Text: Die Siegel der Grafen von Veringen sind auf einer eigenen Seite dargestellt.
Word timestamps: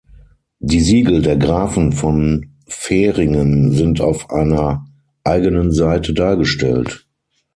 Die 0.61 0.79
Siegel 0.79 1.21
der 1.21 1.37
Grafen 1.37 1.93
von 1.93 2.55
Veringen 2.65 3.71
sind 3.73 4.01
auf 4.01 4.31
einer 4.31 4.83
eigenen 5.23 5.71
Seite 5.71 6.15
dargestellt. 6.15 7.07